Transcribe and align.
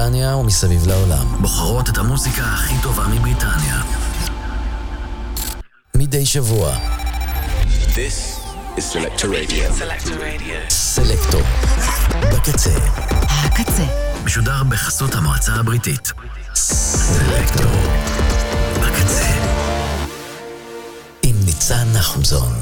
מבריטניה 0.00 0.36
ומסביב 0.36 0.86
לעולם. 0.86 1.36
בוחרות 1.40 1.88
את 1.88 1.98
המוזיקה 1.98 2.42
הכי 2.42 2.74
טובה 2.82 3.06
מבריטניה. 3.08 3.82
מדי 5.94 6.26
שבוע. 6.26 6.76
This 7.94 8.40
is 8.76 8.94
Selector 8.94 9.24
Radio. 9.24 9.82
סלקטור. 10.70 11.42
בקצה. 12.32 12.70
הקצה. 13.20 13.84
משודר 14.24 14.62
בחסות 14.68 15.14
המועצה 15.14 15.52
הבריטית. 15.52 16.12
סלקטור. 16.54 17.76
בקצה. 18.80 19.26
עם 21.22 21.36
ניצן 21.44 21.86
נחומזון. 21.94 22.52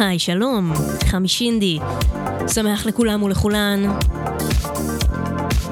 היי, 0.00 0.18
שלום, 0.18 0.72
חמי 1.06 1.28
שינדי. 1.28 1.78
שמח 2.48 2.86
לכולם 2.86 3.22
ולכולן. 3.22 3.82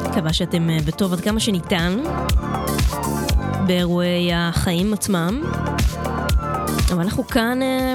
מקווה 0.09 0.33
שאתם 0.33 0.71
אה, 0.71 0.79
בטוב 0.87 1.13
עד 1.13 1.21
כמה 1.21 1.41
שניתן 1.41 1.99
באירועי 3.67 4.31
החיים 4.35 4.93
עצמם. 4.93 5.43
אבל 6.93 7.01
אנחנו 7.01 7.27
כאן 7.27 7.63
אה, 7.63 7.95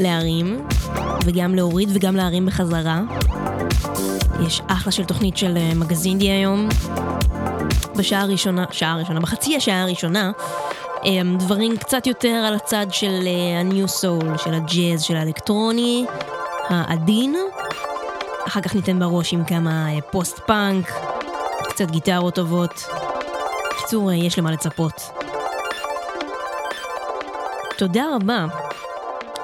להרים, 0.00 0.66
וגם 1.24 1.54
להוריד 1.54 1.88
וגם 1.92 2.16
להרים 2.16 2.46
בחזרה. 2.46 3.02
יש 4.46 4.62
אחלה 4.66 4.92
של 4.92 5.04
תוכנית 5.04 5.36
של 5.36 5.56
אה, 5.56 5.74
מגזינדי 5.74 6.30
היום. 6.30 6.68
בשעה 7.96 8.20
הראשונה, 8.20 8.64
שעה 8.70 8.92
הראשונה, 8.92 9.20
בחצי 9.20 9.56
השעה 9.56 9.82
הראשונה, 9.82 10.30
דברים 11.38 11.76
קצת 11.76 12.06
יותר 12.06 12.28
על 12.28 12.54
הצד 12.54 12.86
של 12.90 13.28
הניו 13.60 13.88
סול, 13.88 14.38
של 14.38 14.54
הג'אז, 14.54 15.02
של 15.02 15.16
האלקטרוני, 15.16 16.04
העדין. 16.68 17.36
אחר 18.46 18.60
כך 18.60 18.74
ניתן 18.74 18.98
בראש 18.98 19.32
עם 19.32 19.44
כמה 19.44 19.86
פוסט 20.10 20.38
פאנק, 20.38 20.92
קצת 21.68 21.90
גיטרות 21.90 22.34
טובות. 22.34 22.84
בקיצור, 23.70 24.12
יש 24.12 24.38
למה 24.38 24.50
לצפות. 24.50 24.92
תודה 27.78 28.04
רבה 28.14 28.46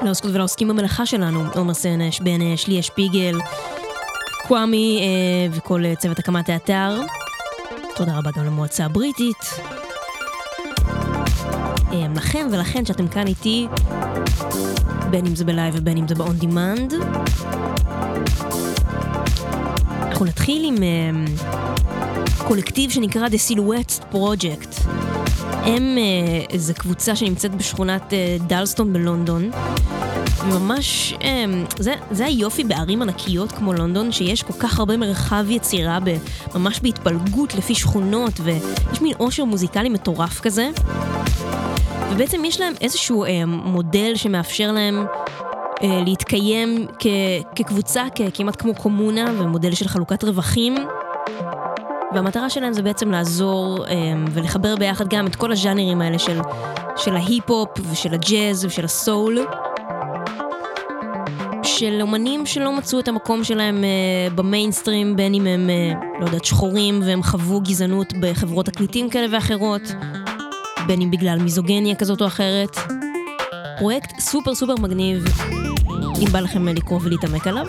לעוסקות 0.02 0.30
ולעוסקים 0.34 0.68
במלאכה 0.68 1.06
שלנו, 1.06 1.44
עומר 1.54 1.74
סנש, 1.74 2.20
בן 2.20 2.42
אש, 2.54 2.68
ליה 2.68 2.82
שפיגל, 2.82 3.38
קוואמי 4.46 5.00
אה, 5.00 5.56
וכל 5.56 5.82
צוות 5.98 6.18
הקמת 6.18 6.48
האתר. 6.48 7.00
תודה 7.96 8.18
רבה 8.18 8.30
גם 8.36 8.44
למועצה 8.44 8.84
הבריטית. 8.84 9.60
אה, 12.02 12.06
לכם 12.14 12.46
ולכן 12.52 12.84
שאתם 12.84 13.08
כאן 13.08 13.26
איתי, 13.26 13.66
בין 15.10 15.26
אם 15.26 15.36
זה 15.36 15.44
בלייב 15.44 15.74
ובין 15.78 15.96
אם 15.96 16.08
זה 16.08 16.14
ב-on 16.14 16.42
demand. 16.42 16.94
אנחנו 20.02 20.26
נתחיל 20.26 20.64
עם 20.64 20.74
אה, 20.76 21.42
קולקטיב 22.38 22.90
שנקרא 22.90 23.28
The 23.28 23.52
Silhouette 23.52 24.14
Project. 24.14 24.88
הם 25.52 25.96
אה, 25.96 26.52
איזו 26.52 26.74
קבוצה 26.74 27.16
שנמצאת 27.16 27.54
בשכונת 27.54 28.12
דלסטון 28.46 28.92
בלונדון. 28.92 29.50
ממש, 30.48 31.14
זה, 31.78 31.94
זה 32.10 32.26
היופי 32.26 32.64
בערים 32.64 33.02
ענקיות 33.02 33.52
כמו 33.52 33.72
לונדון, 33.72 34.12
שיש 34.12 34.42
כל 34.42 34.52
כך 34.58 34.78
הרבה 34.78 34.96
מרחב 34.96 35.44
יצירה, 35.48 35.98
ממש 36.54 36.80
בהתפלגות 36.80 37.54
לפי 37.54 37.74
שכונות, 37.74 38.40
ויש 38.42 39.02
מין 39.02 39.14
עושר 39.18 39.44
מוזיקלי 39.44 39.88
מטורף 39.88 40.40
כזה. 40.40 40.70
ובעצם 42.10 42.44
יש 42.44 42.60
להם 42.60 42.72
איזשהו 42.80 43.24
uh, 43.24 43.28
מודל 43.46 44.12
שמאפשר 44.14 44.72
להם 44.72 45.06
אה, 45.82 46.02
להתקיים 46.06 46.86
כ- 46.98 47.06
כקבוצה, 47.56 48.04
כמעט 48.34 48.60
כמו 48.60 48.74
קומונה 48.74 49.32
ומודל 49.38 49.74
של 49.74 49.88
חלוקת 49.88 50.24
רווחים. 50.24 50.74
והמטרה 52.14 52.50
שלהם 52.50 52.72
זה 52.72 52.82
בעצם 52.82 53.10
לעזור 53.10 53.86
אה, 53.86 53.94
ולחבר 54.30 54.76
ביחד 54.76 55.08
גם 55.08 55.26
את 55.26 55.36
כל 55.36 55.52
הז'אנרים 55.52 56.00
האלה 56.00 56.18
של, 56.18 56.40
של 56.96 57.16
ההיפ-הופ 57.16 57.68
ושל 57.92 58.14
הג'אז 58.14 58.64
ושל 58.64 58.84
הסול. 58.84 59.46
של 61.62 61.98
אומנים 62.02 62.46
שלא 62.46 62.72
מצאו 62.72 63.00
את 63.00 63.08
המקום 63.08 63.44
שלהם 63.44 63.84
אה, 63.84 64.34
במיינסטרים, 64.34 65.16
בין 65.16 65.34
אם 65.34 65.46
הם, 65.46 65.70
אה, 65.70 65.92
לא 66.20 66.26
יודעת, 66.26 66.44
שחורים 66.44 67.00
והם 67.06 67.22
חוו 67.22 67.60
גזענות 67.60 68.12
בחברות 68.20 68.66
תקליטים 68.66 69.10
כאלה 69.10 69.26
ואחרות, 69.30 69.82
בין 70.86 71.00
אם 71.00 71.10
בגלל 71.10 71.38
מיזוגניה 71.42 71.94
כזאת 71.94 72.20
או 72.20 72.26
אחרת. 72.26 72.76
פרויקט 73.78 74.20
סופר 74.20 74.54
סופר 74.54 74.74
מגניב, 74.80 75.24
אם 76.20 76.26
בא 76.32 76.40
לכם 76.40 76.68
לקרוא 76.68 77.00
ולהתעמק 77.02 77.46
עליו. 77.46 77.66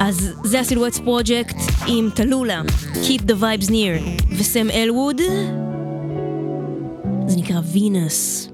אז 0.00 0.30
זה 0.44 0.60
הסילואטס 0.60 0.98
פרויקט 0.98 1.56
עם 1.86 2.10
טלולה, 2.14 2.62
Keep 2.94 3.20
the 3.20 3.34
Vibes 3.40 3.68
Near 3.68 4.24
וסם 4.38 4.70
אלווד. 4.70 5.20
זה 7.26 7.36
נקרא 7.36 7.60
וינוס. 7.72 8.48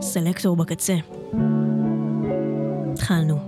סלקטור 0.00 0.56
בקצה. 0.56 0.94
התחלנו. 2.92 3.38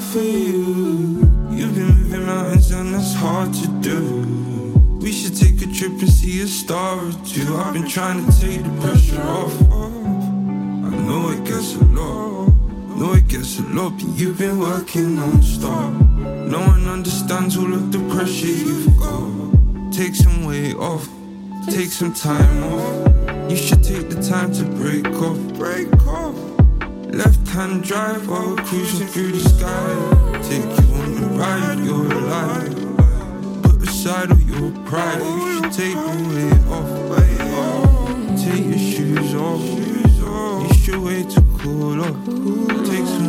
for 0.00 0.20
you. 0.20 1.28
You've 1.50 1.74
been 1.74 1.86
moving 1.86 2.26
mountains 2.26 2.70
and 2.70 2.94
that's 2.94 3.14
hard 3.14 3.52
to 3.54 3.66
do. 3.80 4.98
We 5.00 5.12
should 5.12 5.36
take 5.36 5.60
a 5.62 5.72
trip 5.72 5.92
and 5.92 6.08
see 6.08 6.42
a 6.42 6.46
star 6.46 6.98
or 6.98 7.12
two. 7.24 7.56
I've 7.56 7.72
been 7.72 7.88
trying 7.88 8.24
to 8.24 8.40
take 8.40 8.62
the 8.62 8.70
pressure 8.80 9.22
off. 9.22 9.54
I 9.72 10.90
know 11.06 11.30
it 11.30 11.44
gets 11.44 11.74
a 11.74 11.84
lot. 11.84 12.48
Know 12.96 13.12
it 13.14 13.28
gets 13.28 13.58
a 13.58 13.62
lot, 13.62 13.90
but 13.90 14.08
you've 14.18 14.38
been 14.38 14.58
working 14.58 15.16
non-stop. 15.16 15.92
No 15.92 16.60
one 16.60 16.86
understands 16.88 17.56
all 17.56 17.72
of 17.72 17.92
the 17.92 18.00
pressure 18.14 18.46
you've 18.46 18.96
got. 18.98 19.92
Take 19.92 20.14
some 20.14 20.44
weight 20.44 20.76
off. 20.76 21.08
Take 21.66 21.90
some 21.90 22.12
time 22.12 22.64
off. 22.64 23.50
You 23.50 23.56
should 23.56 23.82
take 23.82 24.10
the 24.10 24.22
time 24.22 24.52
to 24.54 24.64
break 24.64 25.06
off. 25.06 25.38
Break 25.54 25.92
off. 26.06 26.47
Left 27.10 27.48
hand 27.48 27.82
drive 27.84 28.28
while 28.28 28.56
cruising 28.56 29.06
through 29.08 29.32
the 29.32 29.40
sky. 29.40 29.94
Take 30.42 30.64
you 30.64 30.94
on 30.94 31.14
the 31.20 31.26
ride, 31.38 31.78
your 31.84 32.04
life. 32.04 32.74
Put 33.62 33.82
aside 33.88 34.30
all 34.30 34.40
your 34.40 34.70
pride, 34.84 35.22
you 35.22 35.54
should 35.54 35.72
take 35.72 35.94
the 35.94 36.16
weight 36.30 36.62
off. 36.70 36.90
Take 38.38 38.64
your 38.66 38.78
shoes 38.78 39.34
off, 39.34 39.64
you 40.62 40.74
should 40.74 41.00
wait 41.02 41.30
to 41.30 41.40
cool 41.58 42.00
off. 42.02 42.16
Take 42.86 43.06
some 43.06 43.27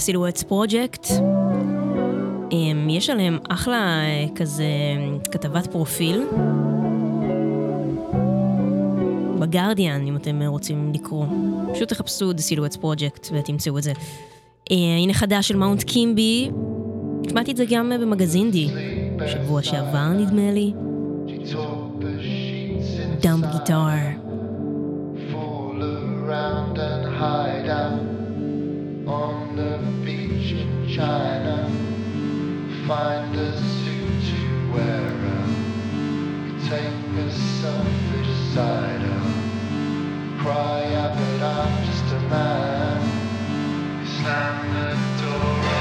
הסילואטס 0.00 0.42
פרויקט. 0.42 1.06
יש 3.00 3.10
עליהם 3.10 3.38
אחלה 3.48 3.76
אה, 3.76 4.26
כזה 4.34 4.64
כתבת 5.30 5.66
פרופיל. 5.66 6.22
בגרדיאן, 9.38 10.06
אם 10.06 10.16
אתם 10.16 10.42
רוצים 10.42 10.92
לקרוא. 10.94 11.26
פשוט 11.74 11.88
תחפשו 11.88 12.30
The 12.30 12.34
Silhouettes 12.34 12.76
Project 12.76 13.32
ותמצאו 13.32 13.78
את 13.78 13.82
זה. 13.82 13.92
אה, 14.70 14.76
הנה 14.98 15.14
חדש 15.14 15.48
של 15.48 15.56
Mount 15.56 15.82
Kimbie. 15.82 16.50
שמעתי 17.30 17.52
את 17.52 17.56
זה 17.56 17.64
גם 17.70 17.92
במגזין 18.00 18.50
די, 18.50 18.68
שבוע 19.26 19.62
שעבר 19.62 20.08
נדמה 20.08 20.50
לי. 20.52 20.72
Dumb 23.20 23.44
Guitar. 23.52 23.80
Around 26.30 26.78
and 26.78 27.04
hide 27.20 27.68
out 27.68 28.09
on 29.10 29.56
the 29.56 29.78
beach 30.04 30.52
in 30.52 30.88
China. 30.88 31.68
Find 32.86 33.34
a 33.34 33.50
suit 33.82 34.20
to 34.30 34.72
wear. 34.72 35.10
We 36.44 36.52
take 36.68 37.00
a 37.26 37.30
selfish 37.60 38.32
side 38.54 39.02
out. 39.16 40.40
Cry 40.42 40.94
out, 40.94 41.14
but 41.18 41.42
I'm 41.42 41.84
just 41.84 42.14
a 42.14 42.20
man. 42.30 42.98
We 44.00 44.06
slam 44.06 44.56
the 44.74 44.88
door 45.22 45.79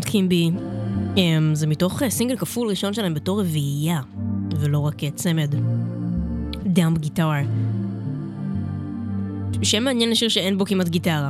קימבי, 0.00 0.50
אמ, 1.16 1.54
זה 1.54 1.66
מתוך 1.66 2.02
אה, 2.02 2.10
סינגל 2.10 2.36
כפול 2.36 2.68
ראשון 2.68 2.94
שלהם 2.94 3.14
בתור 3.14 3.40
רביעייה, 3.40 4.00
ולא 4.60 4.78
רק 4.78 5.04
אה, 5.04 5.10
צמד. 5.10 5.54
דאם 6.66 6.96
גיטר. 6.96 7.30
שם 9.62 9.84
מעניין 9.84 10.10
לשיר 10.10 10.28
שאין 10.28 10.58
בו 10.58 10.64
כמעט 10.64 10.88
גיטרה. 10.88 11.28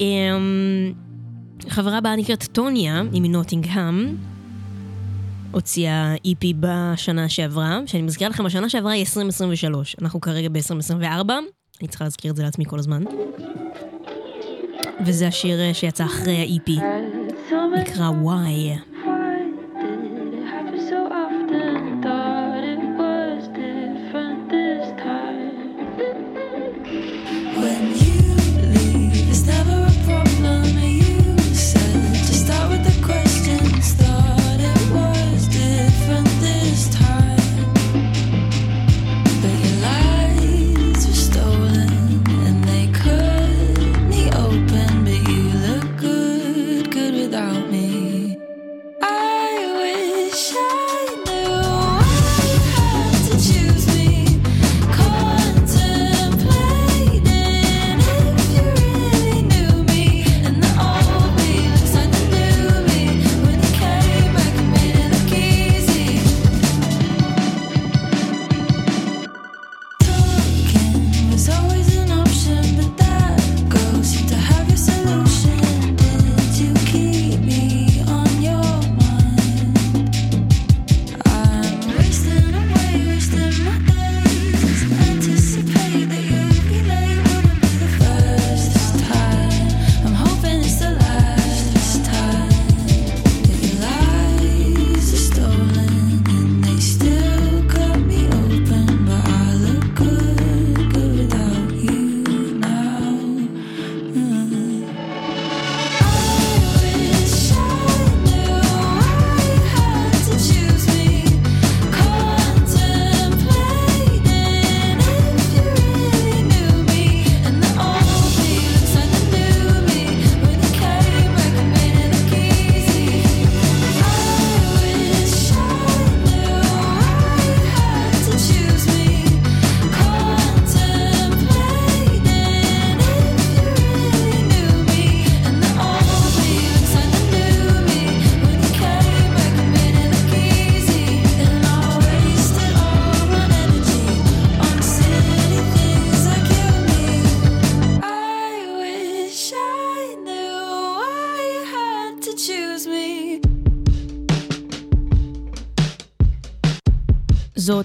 אמ, 0.00 0.92
חברה 1.68 1.98
הבאה 1.98 2.16
נקראת 2.16 2.44
טוניה, 2.52 3.02
היא 3.12 3.22
מנוטינגהאם. 3.22 4.16
הוציאה 5.50 6.14
איפי 6.24 6.54
בשנה 6.60 7.28
שעברה, 7.28 7.80
שאני 7.86 8.02
מזכירה 8.02 8.30
לכם, 8.30 8.46
השנה 8.46 8.68
שעברה 8.68 8.92
היא 8.92 9.00
2023. 9.00 9.96
אנחנו 10.02 10.20
כרגע 10.20 10.48
ב-2024, 10.48 11.30
אני 11.80 11.88
צריכה 11.88 12.04
להזכיר 12.04 12.30
את 12.30 12.36
זה 12.36 12.42
לעצמי 12.42 12.64
כל 12.64 12.78
הזמן. 12.78 13.04
וזה 15.06 15.28
השיר 15.28 15.60
אה, 15.60 15.74
שיצא 15.74 16.04
אחרי 16.04 16.36
האיפי, 16.36 16.78
נקרא 17.76 18.08
וואי. 18.08 18.76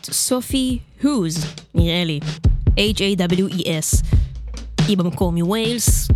זאת 0.06 0.14
סופי 0.14 0.80
הוז, 1.04 1.46
נראה 1.76 2.04
לי. 2.04 2.20
H-A-W-E-S. 2.78 4.06
היא 4.88 4.98
במקור 4.98 5.32
מווילס, 5.32 6.08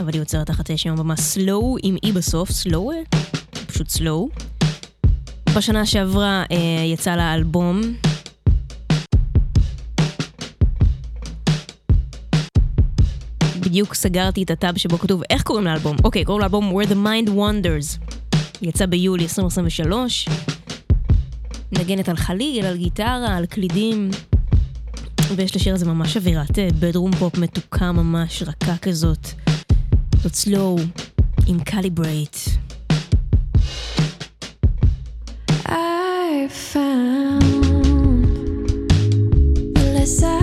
אבל 0.00 0.12
היא 0.12 0.20
יוצרת 0.20 0.46
תחת 0.46 0.70
שם 0.76 0.92
הבמה 0.92 1.16
סלואו 1.16 1.76
עם 1.82 1.96
E 2.06 2.12
בסוף, 2.12 2.50
סלואו, 2.50 2.90
פשוט 3.66 3.88
סלואו. 3.88 4.28
בשנה 5.56 5.86
שעברה 5.86 6.44
אה, 6.52 6.84
יצא 6.84 7.16
לה 7.16 7.34
אלבום. 7.34 7.80
בדיוק 13.60 13.94
סגרתי 13.94 14.42
את 14.42 14.50
הטאב 14.50 14.78
שבו 14.78 14.98
כתוב 14.98 15.22
איך 15.30 15.42
קוראים 15.42 15.64
לאלבום. 15.64 15.96
אוקיי, 16.04 16.24
קוראים 16.24 16.40
לאלבום 16.40 16.80
Where 16.80 16.86
the 16.86 17.06
Mind 17.06 17.30
Wanders. 17.30 18.06
יצא 18.62 18.86
ביולי 18.86 19.22
2023. 19.22 20.28
נגנת 21.72 22.08
על 22.08 22.16
חליל, 22.16 22.66
על 22.66 22.76
גיטרה, 22.76 23.36
על 23.36 23.46
קלידים. 23.46 24.10
ויש 25.36 25.56
לשיר 25.56 25.74
הזה 25.74 25.86
ממש 25.86 26.16
אווירת 26.16 26.58
bedroom 26.80 27.12
pop 27.12 27.38
מתוקה 27.38 27.92
ממש, 27.92 28.42
רכה 28.42 28.76
כזאת. 28.76 29.28
זאת 30.22 30.34
Slowe, 30.34 30.76
עם 31.46 31.60
Calibrate. 31.60 32.36
I 35.66 36.48
found 36.72 38.24
the 39.74 39.84
less 39.94 40.39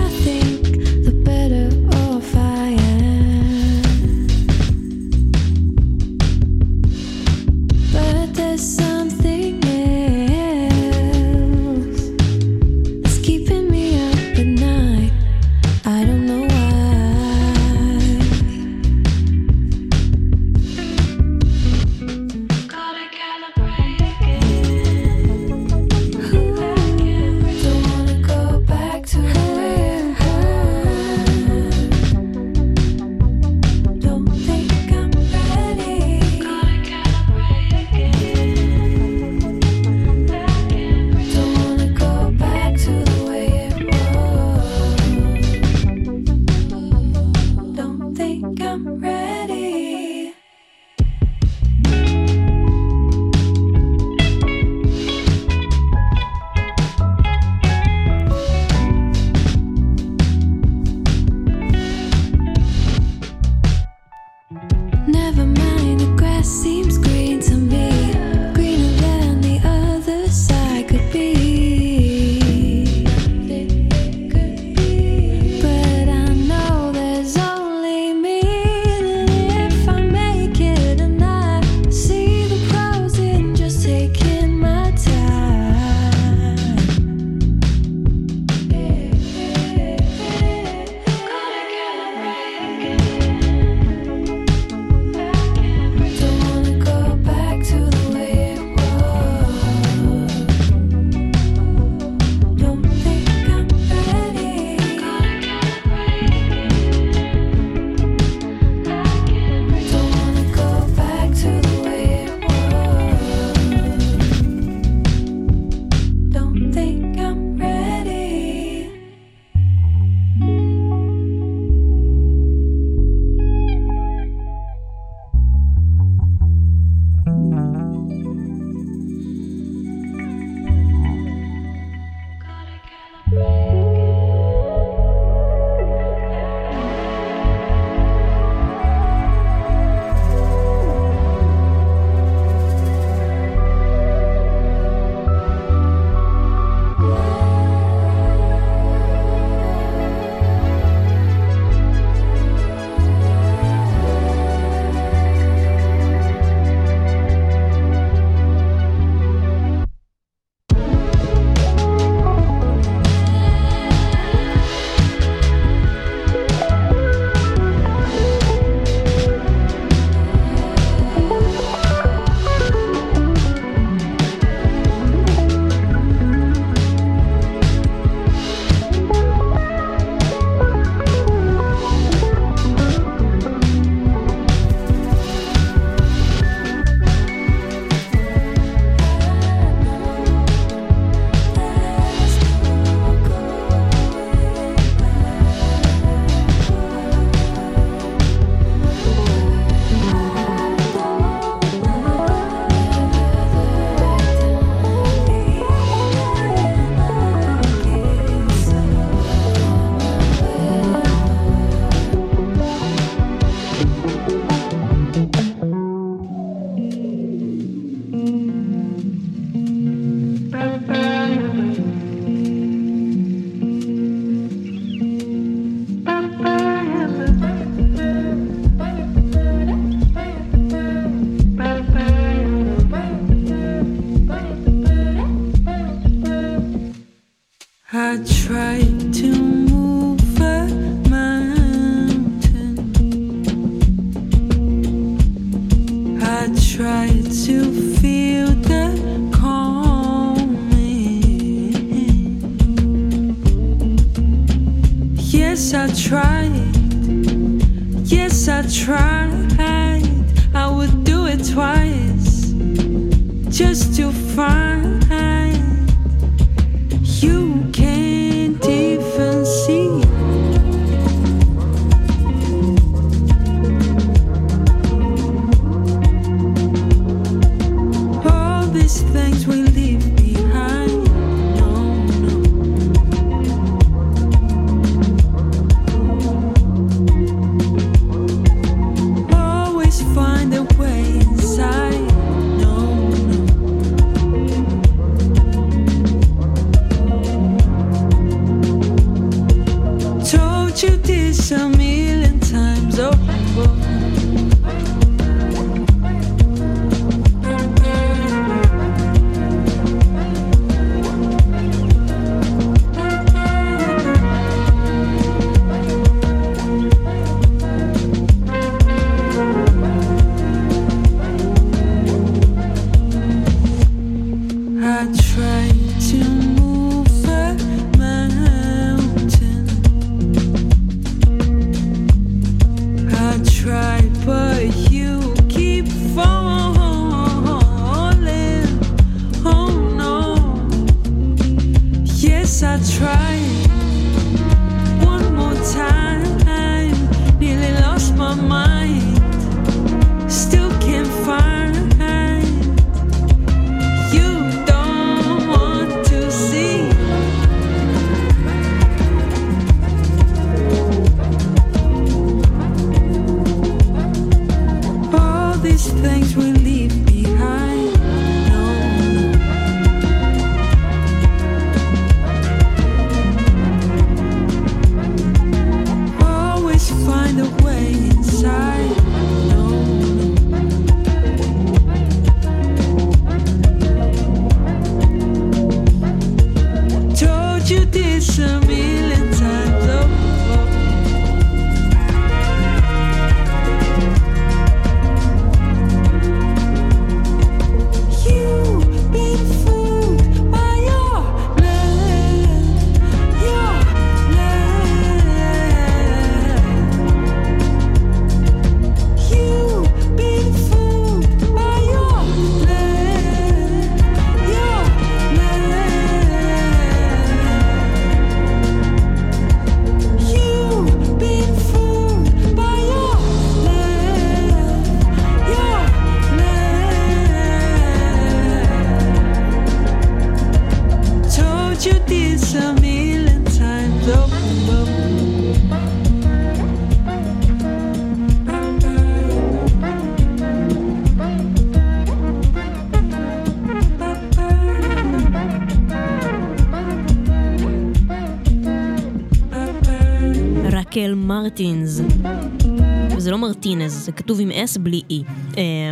מרטינז, 453.88 454.04
זה 454.04 454.12
כתוב 454.12 454.40
עם 454.40 454.50
S 454.50 454.78
בלי 454.80 455.02
E. 455.10 455.14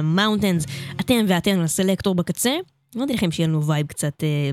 Mountains, 0.03 0.67
אתם 1.01 1.25
ואתן 1.29 1.61
הסלקטור 1.61 2.15
בקצה. 2.15 2.57
אמרתי 2.97 3.15
לכם 3.15 3.31
שיהיה 3.31 3.49
לנו 3.49 3.67
וייב 3.67 3.87
קצת 3.87 4.25
אה, 4.25 4.51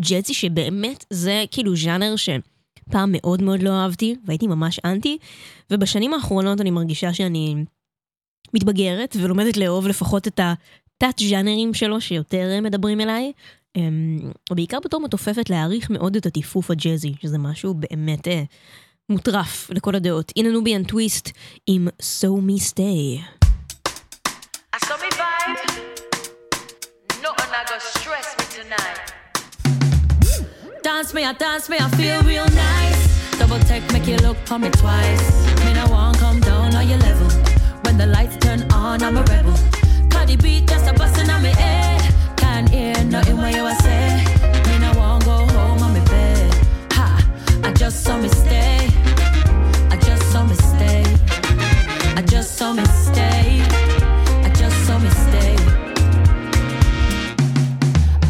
ג'אזי, 0.00 0.34
שבאמת 0.34 1.04
זה 1.10 1.44
כאילו 1.50 1.76
ז'אנר 1.76 2.14
שפעם 2.16 3.12
מאוד 3.12 3.42
מאוד 3.42 3.62
לא 3.62 3.70
אהבתי, 3.70 4.16
והייתי 4.26 4.46
ממש 4.46 4.80
אנטי, 4.84 5.18
ובשנים 5.70 6.14
האחרונות 6.14 6.60
אני 6.60 6.70
מרגישה 6.70 7.12
שאני 7.12 7.64
מתבגרת 8.54 9.16
ולומדת 9.20 9.56
לאהוב 9.56 9.86
לפחות 9.86 10.28
את 10.28 10.40
התת-ז'אנרים 10.40 11.74
שלו 11.74 12.00
שיותר 12.00 12.50
אה, 12.54 12.60
מדברים 12.60 13.00
אליי. 13.00 13.32
אמ, 13.76 14.18
ובעיקר 14.50 14.78
בתור 14.84 15.00
מתופפת 15.00 15.50
להעריך 15.50 15.90
מאוד 15.90 16.16
את 16.16 16.26
הטיפוף 16.26 16.70
הג'אזי, 16.70 17.14
שזה 17.22 17.38
משהו 17.38 17.74
באמת 17.74 18.28
אה, 18.28 18.42
מוטרף 19.09 19.69
לכל 19.69 19.95
הדעות. 19.95 20.31
הנה 20.35 20.49
נוביאן 20.49 20.83
טוויסט 20.83 21.29
עם 21.67 21.87
So 22.01 22.27
Me 22.27 22.61
Stay. 22.61 23.21
I 24.75 24.79
saw 24.85 24.97
me 25.03 25.09
vibe. 25.19 25.61
Nothing 27.23 27.51
I 27.59 27.63
go 27.69 27.77
stress 27.79 28.27
me 28.39 28.45
tonight. 28.55 28.99
Dance 30.83 31.13
me, 31.15 31.21
I 31.25 31.33
dance 31.33 31.65
me, 31.71 31.77
I 31.85 31.89
feel 31.99 32.19
real 32.31 32.49
nice. 32.69 33.01
Double 33.39 33.59
take, 33.69 33.85
make 33.93 34.07
you 34.11 34.17
look 34.27 34.37
for 34.49 34.59
me 34.59 34.69
twice. 34.81 35.27
Me 35.65 35.71
no 35.73 35.85
want 35.93 36.17
come 36.23 36.39
down 36.49 36.75
on 36.79 36.87
your 36.91 36.99
level. 37.07 37.29
When 37.83 37.95
the 37.97 38.07
lights 38.15 38.37
turn 38.43 38.61
on, 38.71 39.01
I'm 39.05 39.17
a 39.17 39.23
rebel. 39.33 39.57
Cause 40.11 40.27
the 40.29 40.37
beat 40.43 40.67
just 40.67 40.85
a 40.91 40.93
bustin' 40.93 41.29
on 41.29 41.41
me 41.43 41.49
head. 41.63 42.01
Can't 42.41 42.69
hear 42.69 42.95
nothing 43.15 43.37
what 43.37 43.53
you 43.57 43.65
a 43.65 43.75
say. 43.85 44.05
Me 44.67 44.75
no 44.83 44.91
want 44.99 45.25
go 45.25 45.37
home 45.55 45.81
on 45.85 45.91
me 45.93 46.01
bed. 46.11 46.53
Ha, 46.97 47.07
I 47.63 47.71
just 47.73 48.03
saw 48.03 48.17
me 48.17 48.29
stay. 48.29 48.80
I 52.16 52.22
just 52.22 52.56
saw 52.56 52.72
me 52.72 52.84
stay. 52.84 53.62
I 54.44 54.52
just 54.54 54.76
saw 54.86 54.98
me 54.98 55.08
stay. 55.10 55.56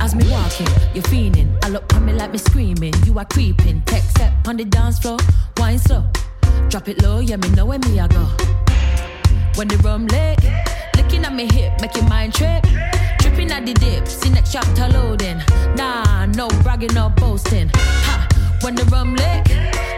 As 0.00 0.14
me 0.14 0.24
walking, 0.30 0.66
you're 0.94 1.04
fiending. 1.04 1.48
I 1.64 1.68
look 1.68 1.92
on 1.94 2.04
me 2.06 2.12
like 2.12 2.32
me 2.32 2.38
screaming. 2.38 2.94
You 3.04 3.18
are 3.18 3.24
creeping. 3.24 3.82
Tech 3.86 4.02
step 4.02 4.32
on 4.46 4.56
the 4.56 4.64
dance 4.64 4.98
floor. 4.98 5.18
Wine 5.58 5.78
slow. 5.78 6.04
Drop 6.68 6.88
it 6.88 7.02
low, 7.02 7.20
yeah, 7.20 7.36
me 7.36 7.48
know 7.50 7.66
where 7.66 7.78
me 7.80 8.00
I 8.00 8.08
go. 8.08 8.26
When 9.56 9.68
the 9.68 9.76
rum 9.84 10.06
lit, 10.06 10.38
licking 10.96 11.24
at 11.24 11.34
me 11.34 11.46
hip, 11.52 11.80
make 11.80 11.94
your 11.94 12.08
mind 12.08 12.34
trip. 12.34 12.64
Tripping 13.18 13.50
at 13.50 13.66
the 13.66 13.74
dip, 13.74 14.06
see 14.08 14.30
next 14.30 14.52
chapter 14.52 14.88
loading. 14.88 15.38
Nah, 15.76 16.26
no 16.26 16.48
bragging 16.62 16.96
or 16.96 17.10
boasting. 17.10 17.70
Ha, 17.74 18.28
When 18.62 18.74
the 18.74 18.84
rum 18.86 19.14
lick, 19.14 19.44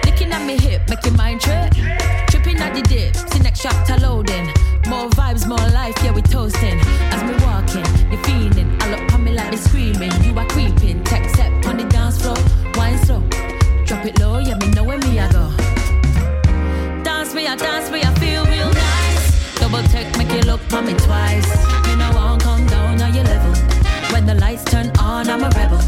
licking 0.04 0.32
at 0.32 0.44
me 0.46 0.58
hip, 0.58 0.88
make 0.88 1.04
your 1.04 1.14
mind 1.14 1.40
trip. 1.40 1.72
Tripping 2.54 2.62
at 2.62 2.74
the 2.74 2.82
dip, 2.82 3.16
see 3.32 3.38
next 3.40 3.62
chapter 3.62 3.96
loading. 3.98 4.46
More 4.86 5.08
vibes, 5.10 5.46
more 5.46 5.68
life, 5.72 5.94
yeah, 6.04 6.12
we 6.12 6.22
toasting. 6.22 6.78
As 7.10 7.22
me 7.24 7.34
walking, 7.44 7.84
you 8.10 8.18
feeling. 8.22 8.76
I 8.80 8.90
look 8.90 9.12
on 9.12 9.24
me 9.24 9.32
like 9.32 9.50
they 9.50 9.56
screaming. 9.56 10.12
You 10.22 10.38
are 10.38 10.46
creeping, 10.46 11.02
tech 11.04 11.28
step 11.30 11.52
on 11.66 11.78
the 11.78 11.84
dance 11.84 12.20
floor. 12.22 12.36
Wine 12.74 12.98
slow, 12.98 13.20
drop 13.86 14.04
it 14.06 14.18
low, 14.20 14.38
yeah, 14.38 14.56
me 14.56 14.68
know 14.70 14.84
where 14.84 14.98
me 14.98 15.18
I 15.18 15.30
go. 15.32 15.50
Dance 17.02 17.34
me, 17.34 17.46
I 17.46 17.56
dance 17.56 17.90
me, 17.90 18.02
I 18.02 18.14
feel 18.20 18.44
real 18.46 18.72
nice. 18.72 19.58
Double 19.58 19.82
tech, 19.88 20.16
make 20.16 20.30
you 20.30 20.42
look 20.42 20.60
on 20.72 20.86
me 20.86 20.94
twice. 20.94 21.50
Me 21.86 21.96
no 21.96 22.10
won't 22.14 22.42
come 22.42 22.66
down 22.66 23.00
on 23.02 23.14
your 23.14 23.24
level. 23.24 23.54
When 24.12 24.26
the 24.26 24.34
lights 24.34 24.64
turn 24.64 24.90
on, 24.98 25.28
I'm 25.28 25.42
a 25.42 25.50
rebel. 25.50 25.80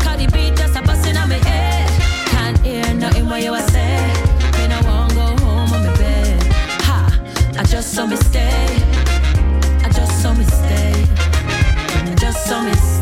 Cardi 0.00 0.26
B 0.26 0.50
just 0.56 0.74
a 0.74 0.82
bustin' 0.82 1.16
on 1.16 1.28
me 1.28 1.38
head. 1.38 1.88
Can't 2.26 2.58
hear 2.66 2.94
nothing 2.94 3.28
what 3.28 3.42
you 3.42 3.54
a 3.54 3.62
say. 3.70 3.87
so 7.98 8.06
mistake. 8.06 8.84
I 9.84 9.90
just 9.92 10.22
saw 10.22 10.32
mistake. 10.32 11.08
I 11.18 12.14
just 12.16 12.46
saw 12.46 12.62
mistake. 12.62 12.97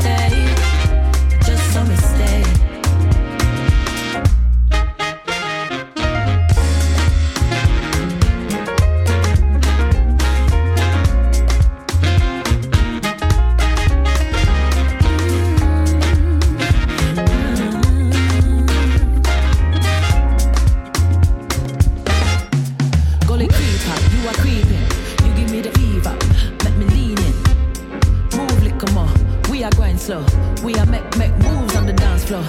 Slow. 30.07 30.25
We 30.63 30.73
are 30.77 30.87
make 30.87 31.17
make 31.17 31.35
moves 31.39 31.75
on 31.75 31.85
the 31.85 31.93
dance 31.93 32.25
floor. 32.25 32.45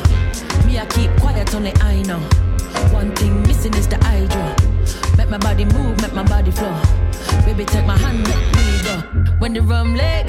Me 0.66 0.78
I 0.78 0.86
keep 0.86 1.10
quiet 1.20 1.56
on 1.56 1.64
the 1.64 1.74
I 1.82 2.04
know. 2.04 2.20
One 2.94 3.16
thing 3.16 3.42
missing 3.48 3.74
is 3.74 3.88
the 3.88 3.98
eye 4.06 4.28
hydro. 4.28 4.46
Make 5.18 5.30
my 5.30 5.40
body 5.40 5.66
move, 5.66 6.00
make 6.04 6.14
my 6.14 6.24
body 6.24 6.52
flow. 6.52 6.76
Baby, 7.46 7.66
take 7.66 7.88
my 7.88 7.98
hand, 7.98 8.20
make 8.30 8.48
me 8.58 8.66
go. 8.86 8.96
When 9.40 9.54
the 9.54 9.62
rum 9.62 9.96
leg, 9.96 10.26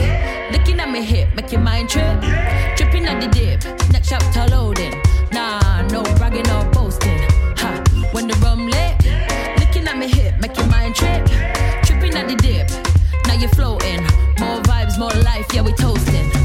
looking 0.52 0.80
at 0.80 0.90
me 0.90 1.02
hip, 1.02 1.28
make 1.36 1.52
your 1.52 1.60
mind 1.60 1.90
trip. 1.90 2.16
Tripping 2.78 3.04
at 3.04 3.20
the 3.20 3.28
dip, 3.28 3.60
next 3.92 4.08
chapter 4.08 4.46
loading. 4.46 4.94
Nah, 5.30 5.82
no 5.92 6.02
bragging, 6.16 6.48
or 6.56 6.64
boasting. 6.72 7.20
Ha, 7.60 7.70
when 8.12 8.26
the 8.28 8.36
rum 8.44 8.68
leg, 8.68 8.94
looking 9.60 9.86
at 9.86 9.98
me 9.98 10.08
hip, 10.08 10.40
make 10.40 10.56
your 10.56 10.68
mind 10.68 10.94
trip. 10.94 11.26
Tripping 11.84 12.14
at 12.16 12.26
the 12.26 12.36
dip, 12.36 12.68
now 13.26 13.34
you're 13.34 13.50
floating. 13.50 14.00
More 14.40 14.60
vibes, 14.70 14.98
more 14.98 15.16
life, 15.28 15.46
yeah, 15.52 15.60
we 15.60 15.72
toasting. 15.72 16.37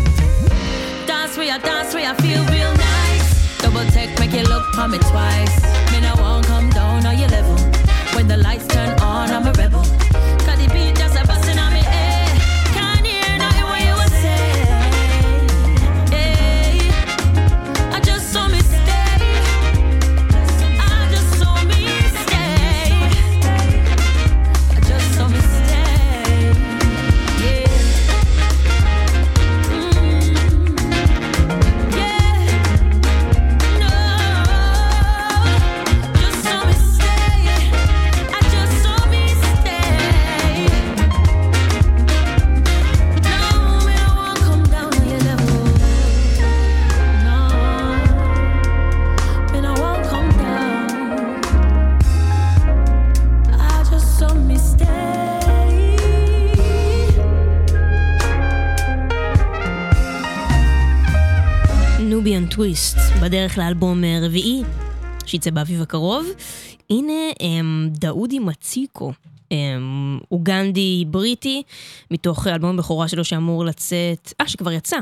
I 1.54 1.60
dance 1.60 1.94
we, 1.94 2.04
I 2.04 2.16
feel 2.16 2.44
real 2.46 2.74
nice. 2.74 3.58
Double 3.60 3.86
tech, 3.92 4.18
make 4.18 4.32
you 4.32 4.42
look 4.42 4.76
on 4.76 4.90
me 4.90 4.98
twice. 4.98 5.62
Me 5.92 6.02
no 6.02 6.16
won't 6.18 6.48
come 6.48 6.68
down 6.72 7.06
on 7.06 7.16
your 7.16 7.30
level. 7.30 7.56
When 8.16 8.28
the 8.28 8.38
lights 8.38 8.66
turn 8.66 8.90
on, 9.02 9.30
I'm 9.30 9.46
a 9.46 9.52
rebel. 9.52 10.13
טוויסט, 62.64 62.98
בדרך 63.24 63.58
לאלבום 63.58 64.04
אה, 64.04 64.20
רביעי, 64.22 64.64
שיצא 65.26 65.52
באביב 65.52 65.82
הקרוב. 65.82 66.26
הנה 66.90 67.14
אמ, 67.42 67.90
דאודי 67.92 68.40
מציקו, 68.40 69.14
אמ, 69.52 70.20
אוגנדי 70.32 71.06
בריטי, 71.08 71.64
מתוך 72.12 72.48
אלבום 72.48 72.78
בכורה 72.78 73.08
שלו 73.08 73.26
שאמור 73.26 73.66
לצאת, 73.66 74.34
אה, 74.42 74.48
שכבר 74.48 74.72
יצא, 74.72 74.98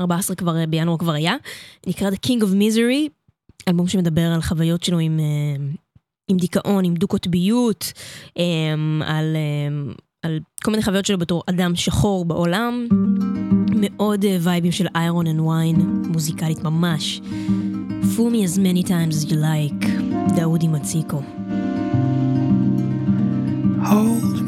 14 0.00 0.36
כבר 0.36 0.56
אה, 0.56 0.66
בינואר 0.66 0.98
כבר 0.98 1.12
היה, 1.12 1.34
נקרא 1.86 2.10
The 2.10 2.26
King 2.26 2.42
of 2.42 2.54
Misery, 2.54 3.08
אלבום 3.68 3.88
שמדבר 3.88 4.26
על 4.34 4.42
חוויות 4.42 4.82
שלו 4.82 4.98
עם, 4.98 5.20
אה, 5.20 5.64
עם 6.28 6.36
דיכאון, 6.36 6.84
עם 6.84 6.94
דו-קוטביות, 6.94 7.92
אמ, 8.36 9.02
על, 9.06 9.36
אמ, 9.36 9.92
על 10.22 10.38
כל 10.62 10.70
מיני 10.70 10.82
חוויות 10.82 11.06
שלו 11.06 11.18
בתור 11.18 11.42
אדם 11.46 11.76
שחור 11.76 12.24
בעולם. 12.24 12.88
מאוד 13.80 14.24
אה, 14.24 14.36
וייבים 14.40 14.72
של 14.72 14.86
איירון 14.94 15.26
אנד 15.26 15.40
ויין, 15.40 16.02
מוזיקלית 16.08 16.64
ממש. 16.64 17.20
Me 18.20 18.44
as 18.44 18.58
many 18.58 18.82
times 18.82 19.14
as 19.14 19.30
you 19.30 19.34
like, 19.34 19.86
דאודי 20.36 20.68
מציקו. 20.68 21.22
Hold 23.82 24.39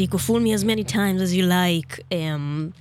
תפסיקו, 0.00 0.18
fool 0.18 0.40
me 0.40 0.60
as 0.60 0.64
many 0.64 0.92
times 0.92 1.20
as 1.20 1.34
you 1.34 1.42
like. 1.42 2.00
אמ, 2.12 2.78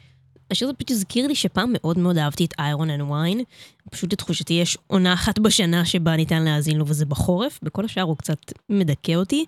השיר 0.51 0.67
הזה 0.67 0.77
פשוט 0.77 0.91
הזכיר 0.91 1.27
לי 1.27 1.35
שפעם 1.35 1.73
מאוד 1.73 1.97
מאוד 1.97 2.17
אהבתי 2.17 2.45
את 2.45 2.53
איירון 2.59 2.89
אנד 2.89 3.01
וויין. 3.01 3.43
פשוט 3.91 4.13
לתחושתי 4.13 4.53
יש 4.53 4.77
עונה 4.87 5.13
אחת 5.13 5.39
בשנה 5.39 5.85
שבה 5.85 6.15
ניתן 6.15 6.43
להאזין 6.43 6.77
לו 6.77 6.87
וזה 6.87 7.05
בחורף, 7.05 7.59
בכל 7.63 7.85
השאר 7.85 8.03
הוא 8.03 8.17
קצת 8.17 8.37
מדכא 8.69 9.15
אותי. 9.15 9.45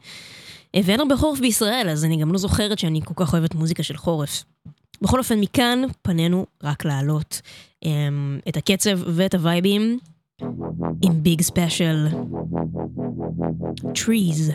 אה, 0.76 0.82
ואין 0.84 1.00
הרבה 1.00 1.18
חורף 1.18 1.40
בישראל, 1.40 1.90
אז 1.90 2.06
אני 2.06 2.18
גם 2.18 2.32
לא 2.32 2.38
זוכרת 2.38 2.80
שאני 2.80 3.02
כל 3.06 3.14
כך 3.18 3.34
אוהבת 3.34 3.56
מוזיקה 3.56 3.84
של 3.84 3.98
חורף. 3.98 4.44
בכל 5.02 5.20
אופן, 5.20 5.40
מכאן 5.40 5.82
פנינו 6.02 6.46
רק 6.64 6.86
להעלות 6.86 7.88
אמ, 7.88 8.14
אמ, 8.14 8.40
את 8.50 8.58
הקצב 8.58 9.00
ואת 9.06 9.34
הווייבים. 9.34 10.00
עם 11.02 11.22
Big 11.22 11.44
Special 11.44 12.10
trees. 13.94 14.52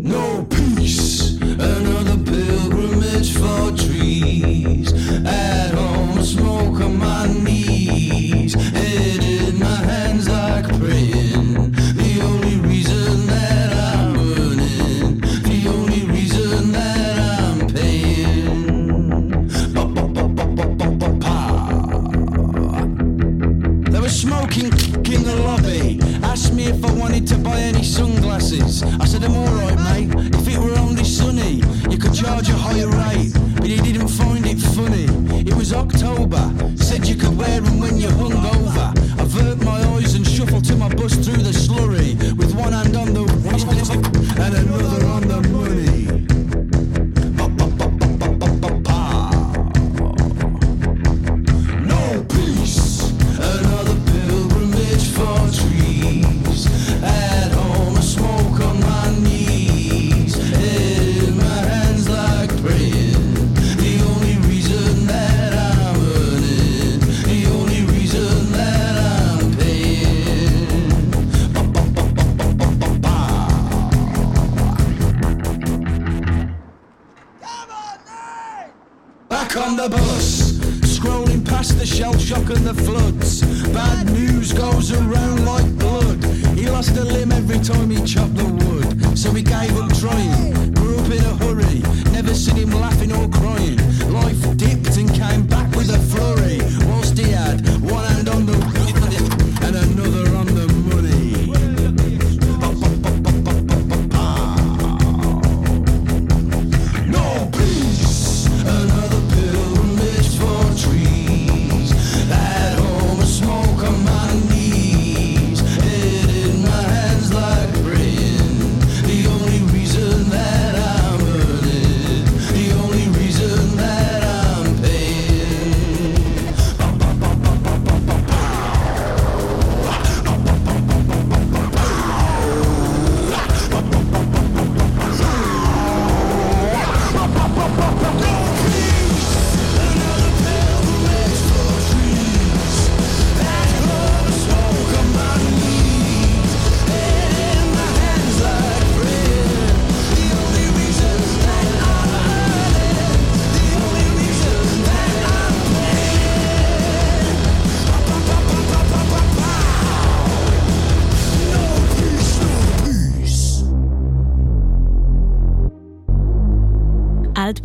No 0.00 0.46
peace, 0.50 1.36
another 1.40 2.18
pilgrimage 2.24 3.32
for 3.32 3.72
trees. 3.76 4.92
At 5.26 5.74
home, 5.74 6.22
smoke 6.22 6.80
on 6.80 6.98
my 6.98 7.26
knees. 7.26 8.54
It 8.56 9.25
October. 35.86 36.52
Said 36.76 37.06
you 37.06 37.14
could 37.14 37.36
wear 37.38 37.60
them 37.60 37.78
when 37.78 37.96
you're 37.96 38.10
hungover. 38.10 38.55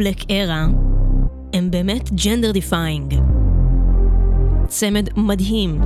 בלק 0.03 0.31
ארה 0.31 0.67
הם 1.53 1.71
באמת 1.71 2.09
genre 2.25 2.51
defying. 2.51 3.15
צמד 4.67 5.09
מדהים 5.17 5.81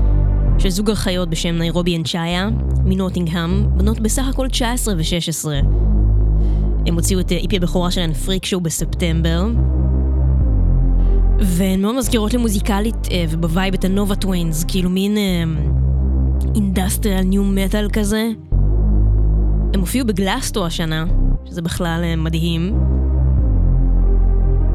של 0.59 0.69
זוג 0.69 0.89
אחיות 0.89 1.29
בשם 1.29 1.55
ניירובי 1.55 1.97
and 1.97 2.14
צ'איה 2.14 2.49
מנוטינגהם, 2.85 3.67
בנות 3.77 3.99
בסך 3.99 4.27
הכל 4.27 4.47
19 4.47 4.95
ו-16. 4.97 5.65
הם 6.87 6.95
הוציאו 6.95 7.19
את 7.19 7.31
EP 7.31 7.57
הבכורה 7.57 7.91
שלהן 7.91 8.13
Freak 8.13 8.45
Show 8.45 8.61
בספטמבר. 8.61 9.47
והן 11.39 11.81
מאוד 11.81 11.95
מזכירות 11.97 12.33
לי 12.33 12.39
מוזיקלית 12.39 13.07
אה, 13.11 13.25
ובווייב 13.29 13.73
את 13.73 13.85
ה-Nova 13.85 14.15
Twins, 14.15 14.63
כאילו 14.63 14.89
מין 14.89 15.17
industrial 16.55 17.23
nu 17.23 17.43
metal 17.43 17.89
כזה. 17.93 18.29
הם 19.73 19.79
הופיעו 19.79 20.07
בגלסטו 20.07 20.65
השנה, 20.65 21.05
שזה 21.45 21.61
בכלל 21.61 22.01
אה, 22.03 22.15
מדהים. 22.15 22.94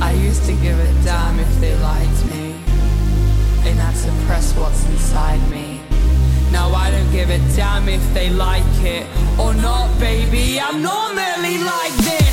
I 0.00 0.12
used 0.12 0.44
to 0.46 0.52
give 0.52 0.78
a 0.78 1.04
damn 1.04 1.38
if 1.40 1.60
they 1.60 1.74
liked 1.76 2.24
me. 2.26 2.54
And 3.68 3.80
I'd 3.80 3.94
suppress 3.96 4.54
what's 4.56 4.84
inside 4.86 5.42
me. 5.50 5.80
Now 6.52 6.72
I 6.72 6.90
don't 6.90 7.10
give 7.10 7.30
a 7.30 7.38
damn 7.56 7.88
if 7.88 8.02
they 8.14 8.30
like 8.30 8.62
it 8.82 9.06
or 9.38 9.54
not, 9.54 9.98
baby. 9.98 10.60
I'm 10.60 10.82
normally 10.82 11.58
like 11.58 11.94
this. 11.96 12.27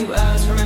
two 0.00 0.14
hours 0.14 0.46
from 0.46 0.59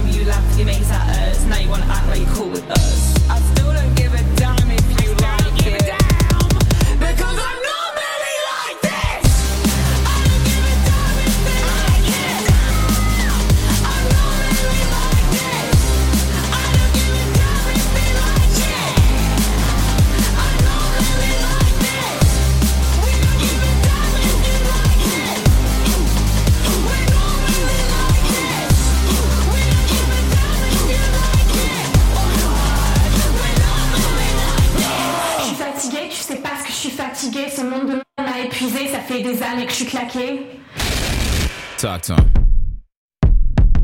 Him. 42.09 42.33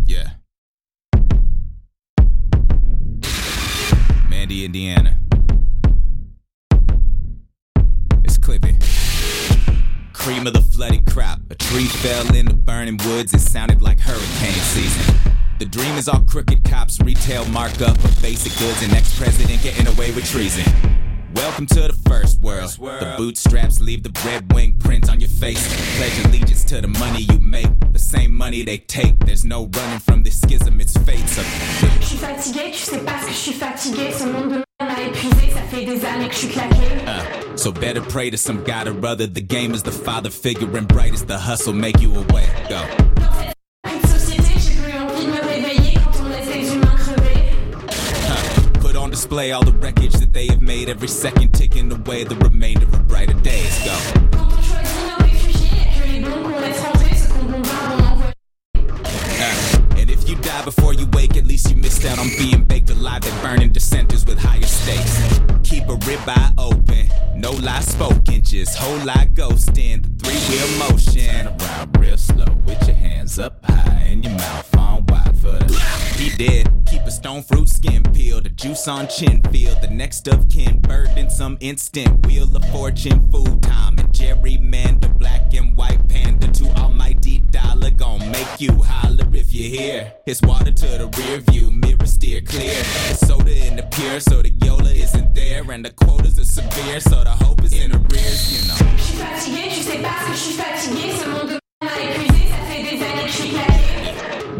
Yeah. 0.04 0.30
Mandy, 4.28 4.66
Indiana. 4.66 5.18
It's 8.22 8.36
Clippy. 8.36 8.78
Cream 10.12 10.46
of 10.46 10.52
the 10.52 10.60
flooded 10.60 11.06
crop. 11.06 11.40
A 11.48 11.54
tree 11.54 11.86
fell 11.86 12.34
in 12.34 12.46
the 12.46 12.54
burning 12.54 12.98
woods, 13.06 13.32
it 13.32 13.40
sounded 13.40 13.80
like 13.80 13.98
hurricane 13.98 14.52
season. 14.52 15.14
The 15.58 15.64
dream 15.64 15.94
is 15.94 16.06
all 16.06 16.20
crooked 16.20 16.62
cops, 16.64 17.00
retail 17.00 17.46
markup 17.46 17.96
of 18.04 18.20
basic 18.20 18.52
goods, 18.58 18.82
and 18.82 18.92
ex 18.92 19.16
president 19.18 19.62
getting 19.62 19.86
away 19.86 20.12
with 20.12 20.26
treason. 20.26 20.64
Welcome 21.34 21.66
to 21.66 21.82
the 21.82 21.96
first 22.08 22.40
world. 22.40 22.70
The 22.70 23.14
bootstraps 23.16 23.80
leave 23.80 24.02
the 24.02 24.10
red 24.26 24.52
wing 24.52 24.76
print 24.78 25.08
on 25.08 25.20
your 25.20 25.28
face. 25.28 25.62
Pledge 25.96 26.26
allegiance 26.26 26.64
to 26.64 26.80
the 26.80 26.88
money 26.88 27.22
you 27.22 27.38
make, 27.40 27.68
the 27.92 27.98
same 27.98 28.34
money 28.34 28.62
they 28.62 28.78
take. 28.78 29.18
There's 29.20 29.44
no 29.44 29.66
running 29.66 30.00
from 30.00 30.22
this 30.22 30.40
schism, 30.40 30.80
it's 30.80 30.96
fate. 30.98 31.28
So 31.28 31.42
Je 32.00 32.06
suis 32.06 32.18
fatiguée, 32.18 32.72
tu 32.72 32.78
sais 32.78 32.98
pas 33.04 33.20
ce 33.20 33.26
que 33.26 33.32
je 33.32 33.38
suis 33.38 33.52
fatiguée. 33.52 34.12
Ce 34.12 34.24
monde 34.24 34.50
de 34.50 34.64
m'a 34.84 35.00
épuisé, 35.02 35.50
ça 35.54 35.62
fait 35.62 35.84
des 35.84 36.04
années 36.04 36.28
que 36.28 36.34
je 36.34 36.38
suis 36.38 36.48
claquée. 36.48 37.06
Uh, 37.06 37.56
so 37.56 37.70
better 37.70 38.00
pray 38.00 38.30
to 38.30 38.36
some 38.36 38.64
god 38.64 38.88
or 38.88 39.06
other. 39.06 39.26
The 39.26 39.42
game 39.42 39.72
is 39.72 39.82
the 39.82 39.92
father 39.92 40.30
figure, 40.30 40.76
and 40.76 40.88
bright 40.88 41.14
is 41.14 41.24
the 41.24 41.38
hustle. 41.38 41.74
Make 41.74 42.00
you 42.00 42.12
away. 42.14 42.46
Go. 42.68 42.82
Display 49.30 49.52
all 49.52 49.62
the 49.62 49.72
wreckage 49.74 50.14
that 50.14 50.32
they 50.32 50.48
have 50.48 50.60
made. 50.60 50.88
Every 50.88 51.06
second 51.06 51.52
ticking 51.52 51.92
away 51.92 52.24
the 52.24 52.34
remainder 52.34 52.84
of 52.86 53.06
brighter 53.06 53.34
days. 53.34 53.78
Go. 53.84 53.96
And 59.96 60.10
if 60.10 60.28
you 60.28 60.34
die 60.36 60.64
before 60.64 60.94
you 60.94 61.06
wake, 61.12 61.36
at 61.36 61.46
least 61.46 61.70
you 61.70 61.76
missed 61.76 62.04
out 62.04 62.18
on 62.18 62.26
being 62.38 62.64
baked 62.64 62.90
alive 62.90 63.24
and 63.24 63.40
burning 63.40 63.70
dissenters 63.70 64.26
with 64.26 64.40
higher 64.40 64.62
stakes. 64.62 65.38
Keep 65.62 65.84
a 65.84 65.96
ribeye 66.06 66.52
open, 66.58 67.08
no 67.36 67.52
lie 67.52 67.82
spoken, 67.82 68.42
just 68.42 68.76
whole 68.78 68.98
lot 69.06 69.28
ghosting. 69.34 70.02
The 70.02 70.10
three 70.24 70.40
wheel 70.50 70.90
motion. 70.90 71.46
Turn 71.46 71.60
around 71.60 71.96
real 72.00 72.18
slow 72.18 72.52
with 72.66 72.84
your 72.84 72.96
hands 72.96 73.38
up 73.38 73.64
high 73.64 74.06
and 74.08 74.24
your 74.24 74.34
mouth 74.34 74.76
on 74.76 75.06
wide 75.06 75.38
for 75.38 75.52
the. 75.52 75.99
He 76.20 76.28
dead. 76.36 76.70
Keep 76.84 77.02
a 77.06 77.10
stone 77.10 77.42
fruit 77.42 77.66
skin 77.70 78.02
peeled, 78.12 78.44
the 78.44 78.50
juice 78.50 78.86
on 78.88 79.08
chin 79.08 79.40
feel. 79.50 79.74
The 79.80 79.88
next 79.88 80.28
of 80.28 80.50
kin 80.50 80.78
burden 80.80 81.30
some 81.30 81.56
instant 81.60 82.26
wheel 82.26 82.54
of 82.54 82.62
fortune, 82.66 83.26
food 83.32 83.62
time 83.62 83.98
and 83.98 84.12
gerrymander, 84.12 85.18
black 85.18 85.54
and 85.54 85.74
white 85.78 86.06
panda 86.10 86.48
to 86.48 86.66
almighty 86.76 87.38
dollar 87.50 87.88
gon' 87.90 88.30
make 88.30 88.60
you 88.60 88.82
holler 88.82 89.24
if 89.32 89.54
you 89.54 89.70
hear. 89.70 90.12
It's 90.26 90.42
water 90.42 90.72
to 90.72 90.86
the 90.86 91.08
rear 91.16 91.38
view, 91.38 91.70
mirror 91.70 92.04
steer 92.04 92.42
clear. 92.42 92.74
The 93.08 93.14
soda 93.14 93.66
in 93.66 93.76
the 93.76 93.84
pure, 93.84 94.20
so 94.20 94.42
the 94.42 94.50
Yola 94.62 94.90
isn't 94.90 95.34
there, 95.34 95.70
and 95.72 95.82
the 95.82 95.90
quotas 95.90 96.38
are 96.38 96.44
severe, 96.44 97.00
so 97.00 97.24
the 97.24 97.30
hope 97.30 97.64
is 97.64 97.72
in 97.72 97.92
arrears, 97.92 98.42
you 98.52 98.68
know. 98.68 98.76
Je 98.98 99.16
fatiguée, 99.16 99.70
tu 99.74 99.82
sais 99.82 100.02
pas 100.02 100.26
que 100.26 100.32
je 100.32 100.38
suis 100.38 100.54
fatiguée. 100.54 101.16
Ce 101.16 101.26
monde 101.26 101.48
de 101.48 101.58
m'a 101.82 102.39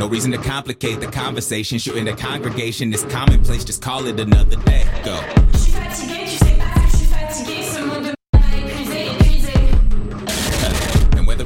No 0.01 0.09
reason 0.09 0.32
to 0.32 0.38
complicate 0.38 0.98
the 0.98 1.09
conversation. 1.09 1.78
Shooting 1.78 2.07
the 2.07 2.14
congregation 2.14 2.90
is 2.94 3.05
commonplace, 3.05 3.64
just 3.64 3.82
call 3.82 4.07
it 4.07 4.18
another 4.18 4.57
day. 4.57 4.86
Go. 5.05 5.20
Je 5.53 5.59
suis 5.59 5.74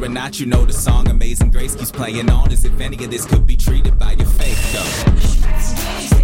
or 0.05 0.09
not 0.09 0.39
you 0.39 0.47
know 0.47 0.65
the 0.65 0.73
song 0.73 1.09
Amazing 1.09 1.51
Grace 1.51 1.75
keeps 1.75 1.91
playing 1.91 2.31
on, 2.31 2.53
as 2.53 2.65
if 2.65 2.79
any 2.79 3.03
of 3.03 3.11
this 3.11 3.25
could 3.25 3.45
be 3.45 3.57
treated 3.57 3.99
by 3.99 4.13
your 4.13 4.29
faith. 4.29 4.57
Épuisé. 5.97 6.23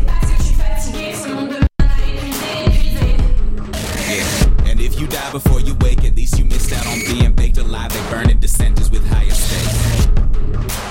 Yeah. 4.08 4.70
And 4.70 4.80
if 4.80 5.00
you 5.00 5.08
die 5.08 5.32
before 5.32 5.60
you 5.60 5.74
wake, 5.80 6.04
at 6.04 6.14
least 6.14 6.38
you 6.38 6.44
missed 6.44 6.72
out 6.72 6.86
on 6.86 7.00
being 7.06 7.32
baked 7.32 7.58
alive. 7.58 7.92
They 7.92 8.02
burning 8.08 8.38
dissenters 8.38 8.88
with 8.88 9.04
higher 9.08 9.30
stakes. 9.30 10.89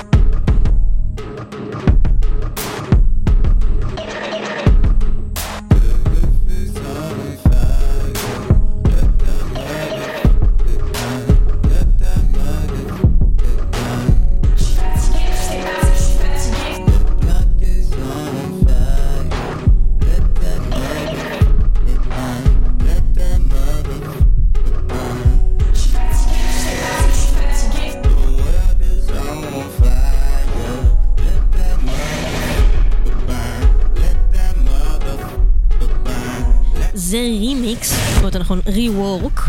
יותר 38.39 38.53
נכון 38.53 38.59
re-work, 38.67 39.41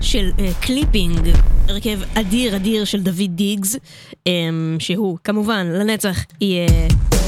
של 0.00 0.30
אה, 0.36 0.40
clipping, 0.60 1.28
הרכב 1.68 1.98
אדיר 2.14 2.56
אדיר 2.56 2.84
של 2.84 3.02
דוד 3.02 3.30
דיגס, 3.30 3.76
אמ, 3.76 4.28
שהוא 4.78 5.18
כמובן 5.24 5.66
לנצח 5.66 6.18
יהיה 6.40 6.68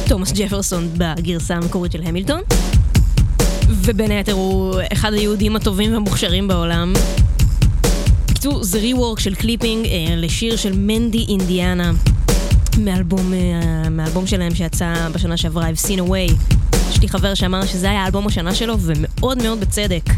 תומאס 0.08 0.32
ג'פרסון 0.32 0.88
בגרסה 0.96 1.54
המקורית 1.54 1.92
של 1.92 2.02
המילטון, 2.02 2.40
ובין 3.68 4.10
היתר 4.10 4.32
הוא 4.32 4.74
אחד 4.92 5.12
היהודים 5.12 5.56
הטובים 5.56 5.92
והמוכשרים 5.92 6.48
בעולם. 6.48 6.92
בקיצור, 8.28 8.64
זה 8.64 8.78
re-work 8.78 9.20
של 9.20 9.34
clipping 9.34 9.84
אה, 9.84 9.88
לשיר 10.16 10.56
של 10.56 10.72
Mandy, 10.76 11.26
Indiana. 11.28 11.92
מאלבום, 12.78 13.32
אה, 13.34 13.88
מאלבום 13.90 14.26
שלהם 14.26 14.54
שיצא 14.54 15.08
בשנה 15.12 15.36
שעברה, 15.36 15.68
I've 15.70 15.86
Seen 15.86 15.98
a 15.98 16.09
Way. 16.09 16.54
יש 16.94 17.00
לי 17.00 17.08
חבר 17.08 17.34
שאמר 17.34 17.66
שזה 17.66 17.90
היה 17.90 18.06
אלבום 18.06 18.26
השנה 18.26 18.54
שלו, 18.54 18.76
ומאוד 18.80 19.42
מאוד 19.42 19.60
בצדק. 19.60 20.10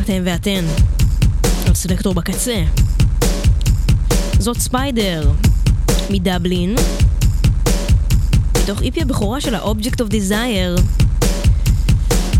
אתם 0.00 0.22
ואתן, 0.24 0.64
על 1.66 1.74
סלקטור 1.74 2.14
בקצה. 2.14 2.62
זאת 4.38 4.58
ספיידר, 4.58 5.30
מדבלין, 6.10 6.74
מתוך 8.62 8.82
איפי 8.82 9.02
הבכורה 9.02 9.40
של 9.40 9.54
ה-Object 9.54 9.96
of 9.96 10.10
Desire. 10.10 10.80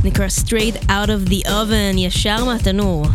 נקרא 0.05 0.27
Straight 0.45 0.85
Out 0.87 1.09
of 1.09 1.31
the 1.31 1.47
Oven, 1.47 1.99
ישר 1.99 2.45
מהתנור. 2.45 3.07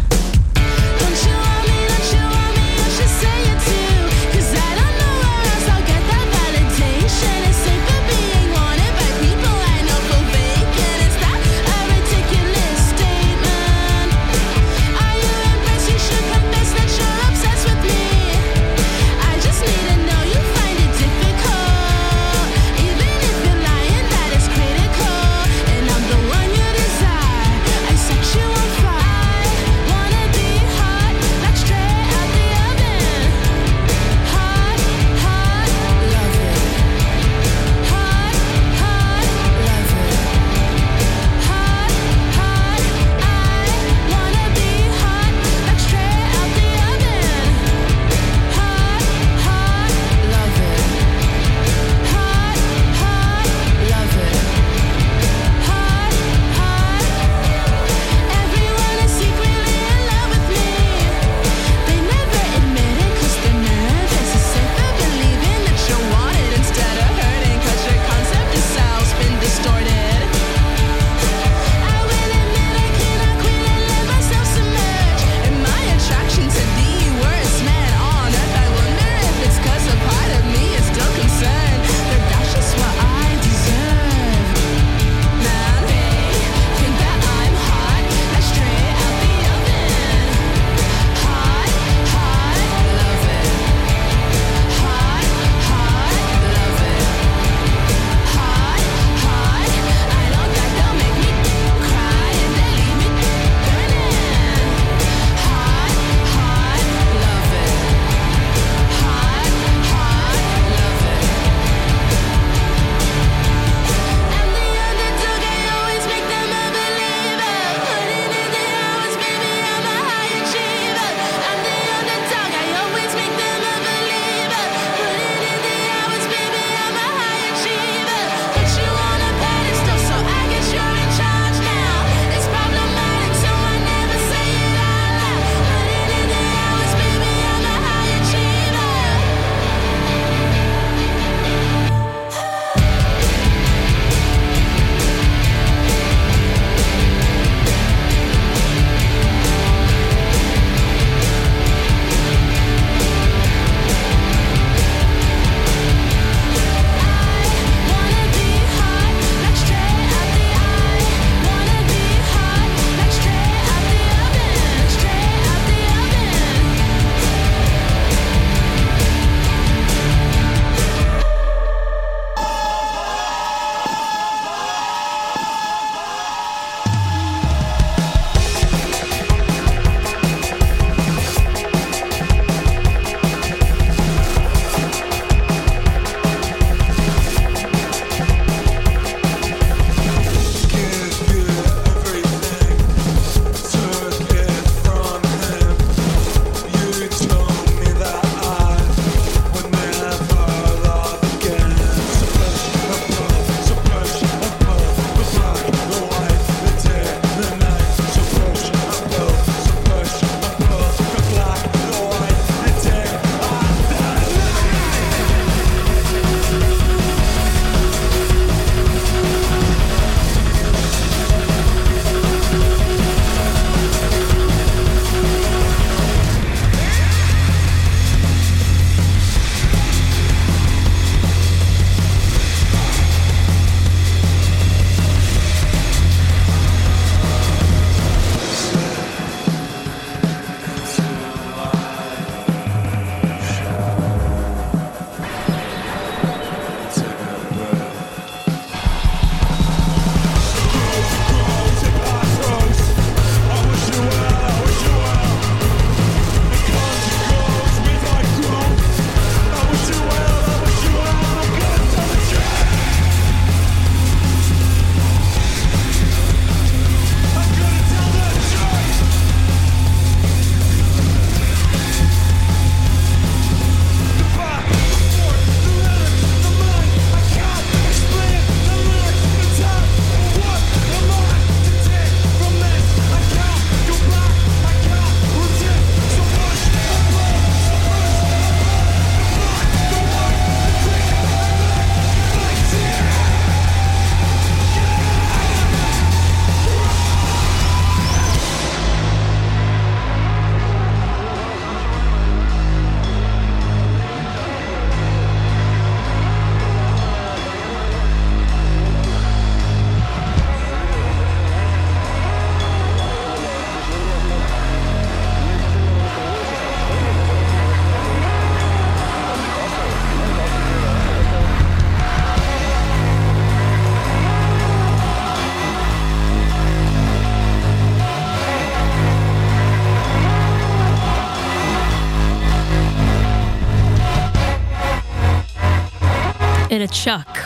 אלה 336.90 336.96
Chalk 337.04 337.38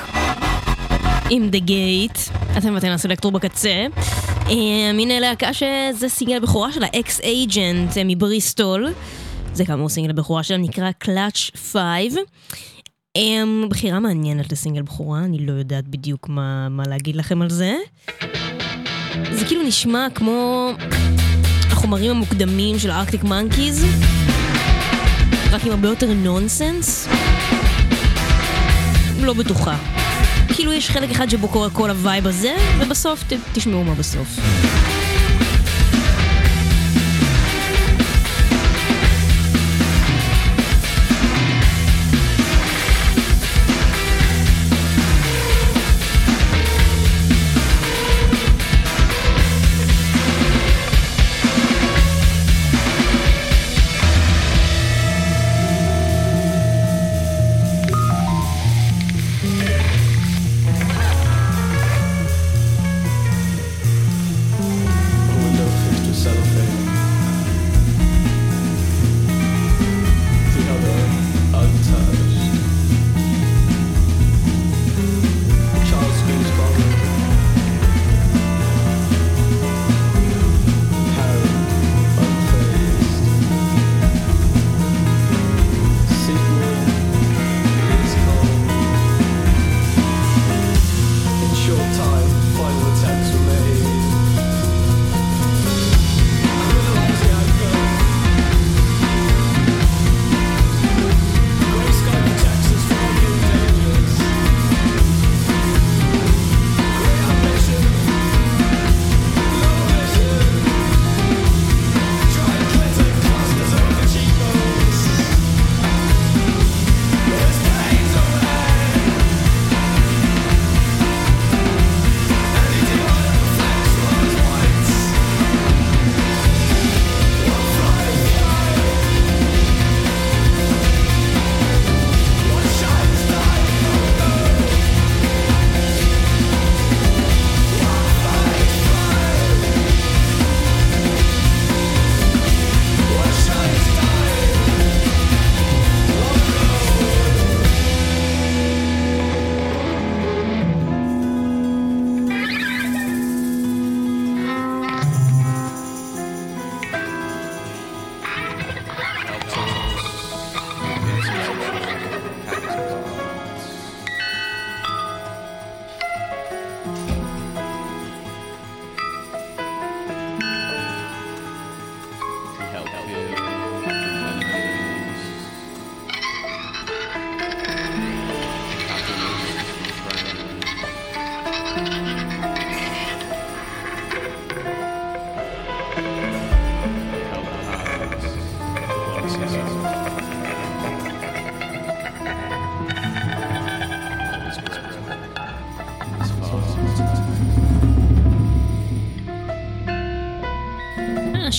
עם 1.30 1.50
The 1.50 1.60
Gate. 1.60 2.18
אתם 2.58 2.74
ואתן 2.76 2.92
הסלקטור 2.92 3.32
בקצה. 3.32 3.86
אה, 4.50 4.90
הנה 4.90 5.20
להקה 5.20 5.54
שזה 5.54 6.10
סינגל 6.10 6.38
הבכורה 6.38 6.72
שלה, 6.72 6.88
Ex 7.00 7.20
Agent 7.22 7.98
אה, 7.98 8.04
מבריסטול. 8.06 8.94
זה 9.54 9.66
כאמור 9.66 9.90
סינגל 9.90 10.10
הבכורה 10.10 10.44
שלה, 10.44 10.58
נקרא 10.58 10.92
קלאץ' 10.92 11.52
5. 11.72 11.84
אממ, 13.18 13.22
בחירה 13.70 14.00
מעניינת 14.00 14.52
לסינגל 14.52 14.82
בכורה, 14.82 15.20
אני 15.20 15.46
לא 15.46 15.52
יודעת 15.52 15.88
בדיוק 15.88 16.30
מה, 16.30 16.70
מה 16.70 16.84
להגיד 16.88 17.16
לכם 17.16 17.42
על 17.42 17.50
זה. 17.50 17.76
זה 19.32 19.46
כאילו 19.46 19.64
נשמע 19.64 20.08
כמו 20.16 20.70
החומרים 21.72 22.12
המוקדמים 22.12 22.80
של 22.80 22.92
Arctic 22.92 23.24
Monkeys, 23.24 23.86
רק 25.52 25.66
עם 25.66 25.72
הרבה 25.72 25.88
יותר 25.88 26.14
נונסנס. 26.14 27.08
לא 29.24 29.34
בטוחה. 29.34 29.78
כאילו 30.48 30.74
יש 30.74 30.90
חלק 30.90 31.12
אחד 31.12 31.30
שבו 31.30 31.48
קורה 31.48 31.70
כל 31.70 31.90
ה 31.90 31.97
vibe 31.97 32.28
הזה, 32.28 32.56
ובסוף 32.80 33.24
ת, 33.24 33.34
תשמעו 33.54 33.84
מה 33.84 33.96
בסוף. 33.96 34.28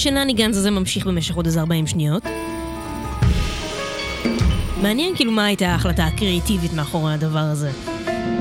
השנניגנס 0.06 0.56
הזה 0.56 0.70
ממשיך 0.70 1.06
במשך 1.06 1.34
עוד 1.34 1.46
איזה 1.46 1.60
40 1.60 1.86
שניות. 1.86 2.22
מעניין 4.82 5.16
כאילו 5.16 5.32
מה 5.32 5.44
הייתה 5.44 5.68
ההחלטה 5.68 6.04
הקריאיטיבית 6.04 6.72
מאחורי 6.72 7.14
הדבר 7.14 7.38
הזה. 7.38 7.70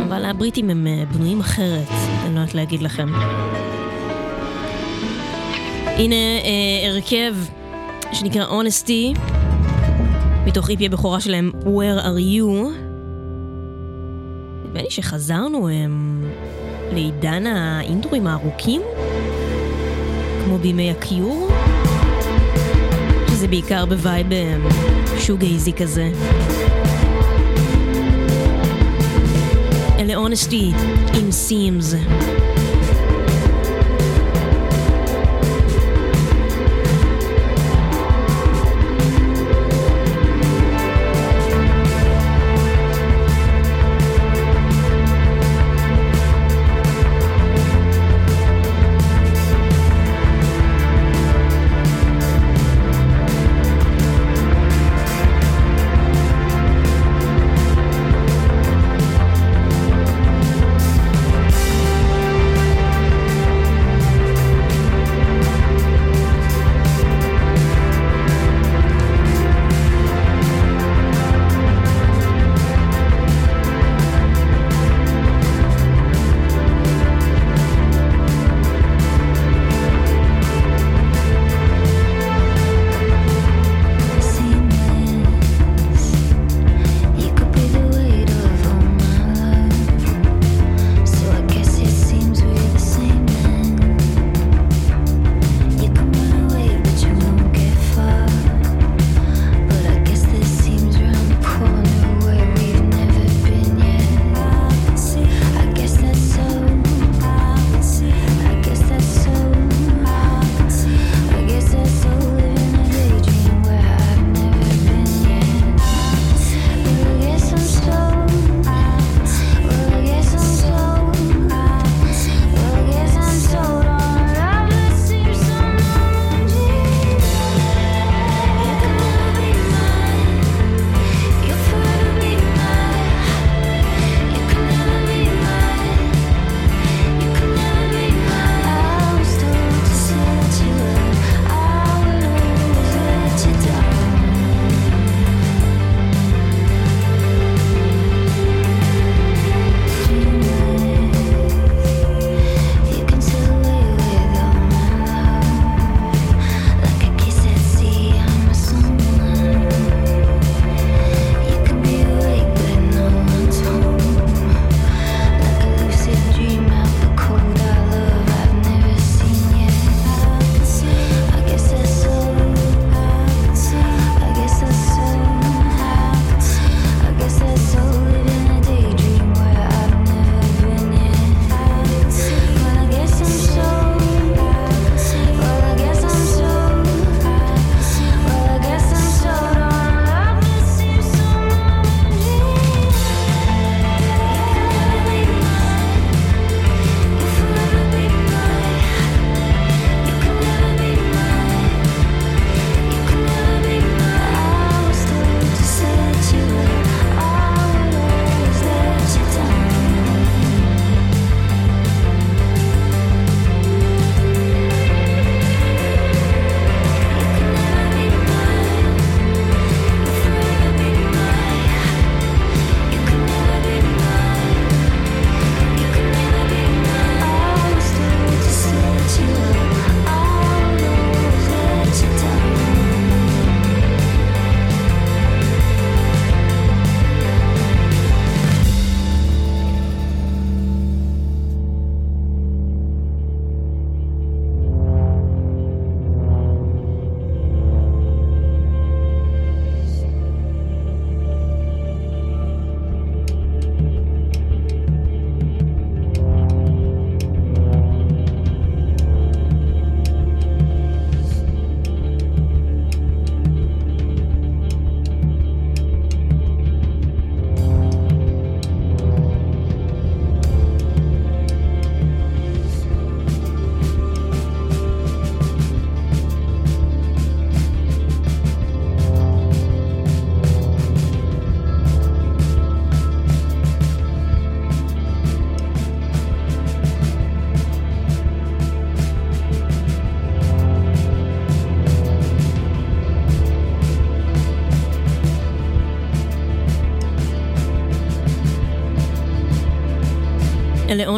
אבל 0.07 0.25
הבריטים 0.25 0.69
הם 0.69 0.87
אה, 0.87 1.03
בנויים 1.11 1.39
אחרת, 1.39 1.87
אני 2.25 2.35
לא 2.35 2.39
יודעת 2.39 2.55
להגיד 2.55 2.81
לכם. 2.81 3.09
הנה 5.85 6.15
אה, 6.15 6.89
הרכב 6.89 7.35
שנקרא 8.13 8.45
Honesty, 8.45 9.19
מתוך 10.45 10.69
איפי 10.69 10.85
הבכורה 10.85 11.21
שלהם 11.21 11.51
Where 11.63 12.03
are 12.03 12.39
you? 12.39 12.67
נדמה 14.65 14.81
לי 14.81 14.89
שחזרנו 14.89 15.69
הם, 15.69 16.23
לעידן 16.93 17.47
האינטרואים 17.47 18.27
הארוכים, 18.27 18.81
כמו 20.45 20.57
בימי 20.57 20.91
ה 20.91 21.02
Cure, 21.02 21.52
שזה 23.43 23.49
בעיקר 23.49 23.85
ב 23.85 23.94
vibe 23.94 24.27
שוגייזי 25.19 25.73
כזה. 25.73 26.11
אלה 29.99 30.13
Honesty 30.13 30.75
עם 31.13 31.29
Seams. 31.29 31.95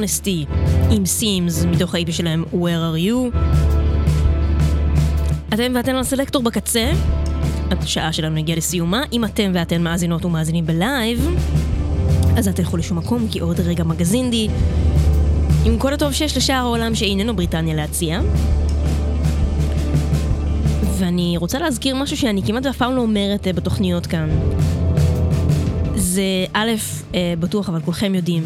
Honesty 0.06 0.46
עם 0.92 1.06
Seams 1.06 1.66
מתוך 1.66 1.96
ה-EP 1.96 2.12
שלהם 2.12 2.44
Where 2.54 2.56
are 2.56 3.10
you. 3.10 3.38
אתם 5.54 5.72
ואתן 5.76 5.96
על 5.96 6.04
סלקטור 6.04 6.44
בקצה, 6.44 6.92
השעה 7.72 8.14
שלנו 8.14 8.38
הגיעה 8.38 8.58
לסיומה. 8.58 9.04
אם 9.12 9.26
אתם 9.26 9.52
ואתן 9.54 9.82
מאזינות 9.84 10.26
ומאזינים 10.26 10.66
ב 10.66 10.76
live, 10.76 11.30
אז 12.38 12.48
אל 12.48 12.54
תלכו 12.54 12.78
לשום 12.78 12.98
מקום, 12.98 13.28
כי 13.32 13.40
עוד 13.40 13.60
רגע 13.60 13.84
מגזינדי 13.84 14.48
עם 15.66 15.78
כל 15.78 15.94
הטוב 15.94 16.12
שיש 16.12 16.38
לשאר 16.38 16.56
העולם 16.56 16.96
שאיננו 16.96 17.36
בריטניה 17.36 17.76
להציע. 17.76 18.22
ואני 20.98 21.38
רוצה 21.38 21.60
להזכיר 21.60 21.96
משהו 21.96 22.18
שאני 22.18 22.42
כמעט 22.44 22.66
ואף 22.66 22.78
פעם 22.78 22.96
לא 22.96 23.02
אומרת 23.02 23.48
אה, 23.48 23.54
בתוכניות 23.54 24.08
כאן. 24.08 24.30
זה 25.96 26.46
א', 26.54 26.72
אה, 27.16 27.34
בטוח, 27.40 27.70
אבל 27.70 27.82
כולכם 27.82 28.16
יודעים 28.16 28.44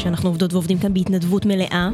שאנחנו 0.00 0.28
עובדות 0.28 0.52
ועובדים 0.52 0.78
כאן 0.78 0.94
בהתנדבות 0.94 1.46
מלאה. 1.46 1.90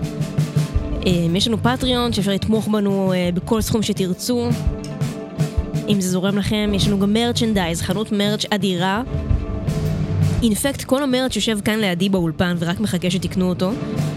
אה, 1.06 1.26
יש 1.34 1.48
לנו 1.48 1.58
פטריון 1.62 2.12
שאפשר 2.12 2.32
לתמוך 2.32 2.68
בנו 2.68 3.12
אה, 3.12 3.30
בכל 3.34 3.60
סכום 3.60 3.82
שתרצו. 3.82 4.48
אם 5.88 6.00
זה 6.00 6.10
זורם 6.10 6.38
לכם, 6.38 6.70
יש 6.74 6.88
לנו 6.88 6.98
גם 6.98 7.12
מרצ'נדייז, 7.12 7.82
חנות 7.82 8.12
מרצ' 8.12 8.44
אדירה. 8.50 9.02
אינפקט, 10.42 10.84
כל 10.84 11.02
המרצ' 11.02 11.36
יושב 11.36 11.58
כאן 11.64 11.78
לידי 11.78 12.08
באולפן 12.08 12.56
ורק 12.58 12.80
מחכה 12.80 13.10
שתקנו 13.10 13.48
אותו. 13.48 13.70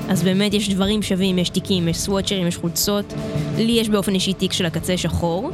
אז 0.09 0.23
באמת 0.23 0.53
יש 0.53 0.69
דברים 0.69 1.01
שווים, 1.01 1.37
יש 1.37 1.49
תיקים, 1.49 1.87
יש 1.87 1.97
סוואצ'רים, 1.97 2.47
יש 2.47 2.57
חולצות. 2.57 3.13
לי 3.57 3.71
יש 3.71 3.89
באופן 3.89 4.13
אישי 4.13 4.33
תיק 4.33 4.53
של 4.53 4.65
הקצה 4.65 4.97
שחור, 4.97 5.51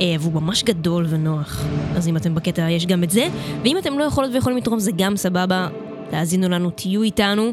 אה, 0.00 0.14
והוא 0.20 0.32
ממש 0.32 0.64
גדול 0.64 1.06
ונוח. 1.08 1.64
אז 1.96 2.08
אם 2.08 2.16
אתם 2.16 2.34
בקטע, 2.34 2.70
יש 2.70 2.86
גם 2.86 3.04
את 3.04 3.10
זה. 3.10 3.28
ואם 3.62 3.78
אתם 3.78 3.98
לא 3.98 4.04
יכולות 4.04 4.30
ויכולים 4.34 4.58
לתרום, 4.58 4.78
זה 4.78 4.90
גם 4.96 5.16
סבבה. 5.16 5.68
תאזינו 6.10 6.48
לנו, 6.48 6.70
תהיו 6.70 7.02
איתנו. 7.02 7.52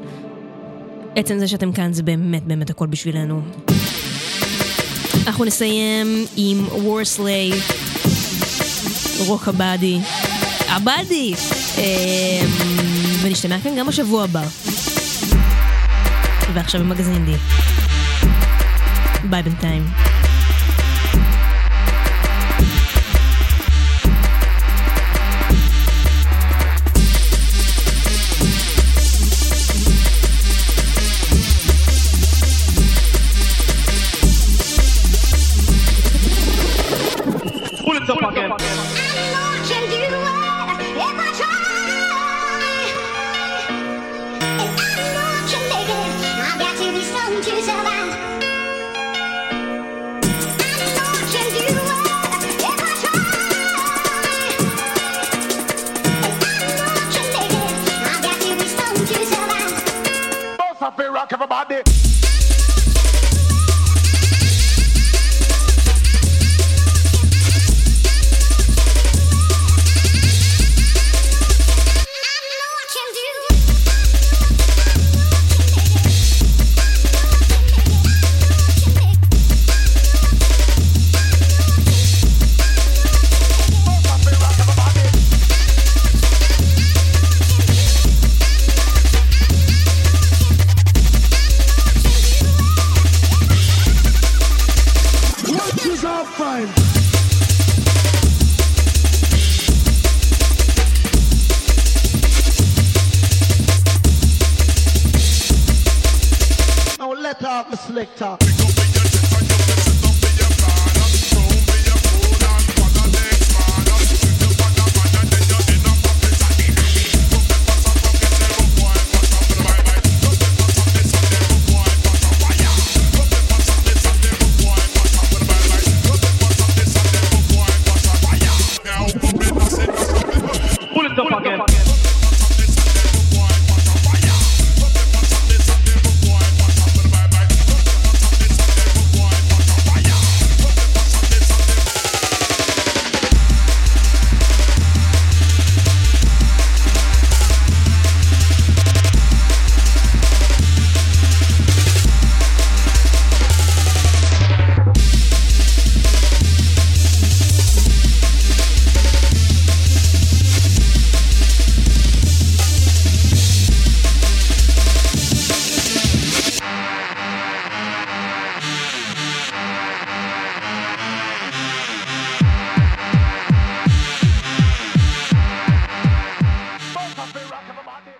עצם 1.15 1.39
זה 1.39 1.47
שאתם 1.47 1.71
כאן 1.71 1.93
זה 1.93 2.03
באמת 2.03 2.43
באמת 2.43 2.69
הכל 2.69 2.87
בשבילנו. 2.87 3.41
אנחנו 5.27 5.45
נסיים 5.45 6.25
עם 6.37 6.65
וורסליי, 6.67 7.51
רוק 9.27 9.47
הבאדי. 9.47 9.99
הבאדי! 10.67 11.33
אה, 11.77 11.83
ונשתמע 13.21 13.59
כאן 13.63 13.71
גם 13.77 13.87
בשבוע 13.87 14.23
הבא. 14.23 14.43
ועכשיו 16.53 16.81
במגזין 16.81 17.25
די. 17.25 17.35
ביי 19.29 19.43
בינתיים. 19.43 20.06